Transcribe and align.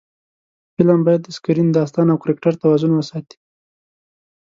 فلم 0.75 0.99
باید 1.05 1.21
د 1.23 1.29
سکرېن، 1.37 1.69
داستان 1.79 2.07
او 2.13 2.17
کرکټر 2.23 2.53
توازن 2.61 2.91
وساتي 2.95 3.37